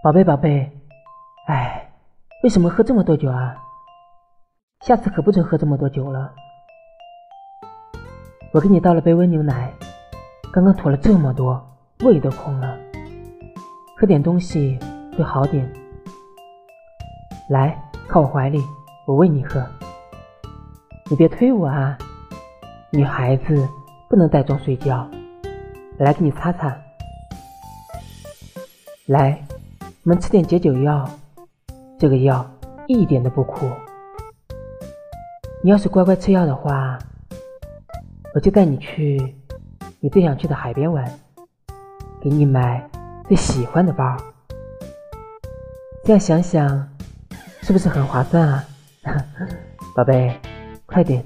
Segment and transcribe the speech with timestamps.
[0.00, 0.70] 宝贝，宝贝，
[1.48, 1.90] 哎，
[2.44, 3.56] 为什么喝这么多酒啊？
[4.86, 6.32] 下次可不准喝这么多酒了。
[8.52, 9.72] 我给你倒了杯温牛奶，
[10.52, 11.60] 刚刚吐了这么多，
[12.04, 12.78] 胃都空了，
[13.96, 14.78] 喝点东西
[15.16, 15.68] 会好点。
[17.50, 17.76] 来，
[18.06, 18.62] 靠我怀里，
[19.04, 19.66] 我喂你喝。
[21.10, 21.98] 你别推我啊，
[22.92, 23.68] 女孩子
[24.08, 25.04] 不能带妆睡觉。
[25.98, 26.78] 来，给你擦擦。
[29.06, 29.42] 来。
[30.08, 31.06] 我们吃点解酒药，
[31.98, 32.50] 这个药
[32.86, 33.70] 一点都不苦。
[35.62, 36.98] 你要是乖乖吃药的话，
[38.34, 39.36] 我就带你去
[40.00, 41.04] 你最想去的海边玩，
[42.22, 42.88] 给你买
[43.26, 44.16] 最喜欢的包。
[46.04, 46.88] 这样想想，
[47.60, 48.64] 是不是很划算啊？
[49.94, 50.34] 宝贝，
[50.86, 51.22] 快点。